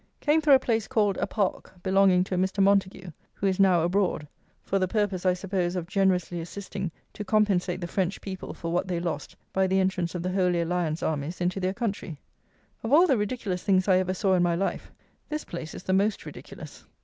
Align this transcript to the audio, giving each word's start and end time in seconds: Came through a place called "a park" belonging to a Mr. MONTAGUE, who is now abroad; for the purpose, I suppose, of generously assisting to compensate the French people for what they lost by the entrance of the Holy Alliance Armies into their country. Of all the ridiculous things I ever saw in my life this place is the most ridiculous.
Came 0.19 0.41
through 0.41 0.55
a 0.55 0.59
place 0.59 0.87
called 0.87 1.15
"a 1.19 1.27
park" 1.27 1.75
belonging 1.83 2.23
to 2.23 2.33
a 2.33 2.37
Mr. 2.39 2.57
MONTAGUE, 2.57 3.13
who 3.35 3.45
is 3.45 3.59
now 3.59 3.83
abroad; 3.83 4.27
for 4.63 4.79
the 4.79 4.87
purpose, 4.87 5.27
I 5.27 5.35
suppose, 5.35 5.75
of 5.75 5.85
generously 5.85 6.41
assisting 6.41 6.89
to 7.13 7.23
compensate 7.23 7.79
the 7.79 7.85
French 7.87 8.19
people 8.19 8.55
for 8.55 8.71
what 8.71 8.87
they 8.87 8.99
lost 8.99 9.35
by 9.53 9.67
the 9.67 9.79
entrance 9.79 10.15
of 10.15 10.23
the 10.23 10.31
Holy 10.31 10.59
Alliance 10.59 11.03
Armies 11.03 11.39
into 11.39 11.59
their 11.59 11.75
country. 11.75 12.17
Of 12.81 12.91
all 12.91 13.05
the 13.05 13.15
ridiculous 13.15 13.61
things 13.61 13.87
I 13.87 13.99
ever 13.99 14.15
saw 14.15 14.33
in 14.33 14.41
my 14.41 14.55
life 14.55 14.91
this 15.29 15.45
place 15.45 15.75
is 15.75 15.83
the 15.83 15.93
most 15.93 16.25
ridiculous. 16.25 16.83